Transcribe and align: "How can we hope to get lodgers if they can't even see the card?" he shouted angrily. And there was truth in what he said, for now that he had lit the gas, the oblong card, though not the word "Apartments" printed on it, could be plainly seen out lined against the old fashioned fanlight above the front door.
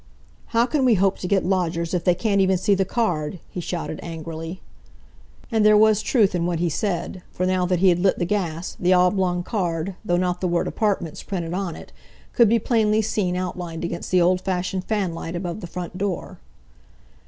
"How 0.47 0.65
can 0.65 0.83
we 0.83 0.95
hope 0.95 1.19
to 1.19 1.27
get 1.27 1.45
lodgers 1.45 1.93
if 1.93 2.03
they 2.03 2.15
can't 2.15 2.41
even 2.41 2.57
see 2.57 2.73
the 2.73 2.85
card?" 2.85 3.37
he 3.51 3.61
shouted 3.61 3.99
angrily. 4.01 4.59
And 5.51 5.63
there 5.63 5.77
was 5.77 6.01
truth 6.01 6.33
in 6.33 6.47
what 6.47 6.57
he 6.57 6.69
said, 6.69 7.21
for 7.31 7.45
now 7.45 7.67
that 7.67 7.77
he 7.81 7.89
had 7.89 7.99
lit 7.99 8.17
the 8.17 8.25
gas, 8.25 8.75
the 8.79 8.93
oblong 8.93 9.43
card, 9.43 9.93
though 10.03 10.17
not 10.17 10.41
the 10.41 10.47
word 10.47 10.67
"Apartments" 10.67 11.21
printed 11.21 11.53
on 11.53 11.75
it, 11.75 11.91
could 12.33 12.49
be 12.49 12.57
plainly 12.57 13.03
seen 13.03 13.35
out 13.35 13.59
lined 13.59 13.85
against 13.85 14.09
the 14.09 14.21
old 14.23 14.41
fashioned 14.41 14.85
fanlight 14.85 15.35
above 15.35 15.61
the 15.61 15.67
front 15.67 15.95
door. 15.99 16.39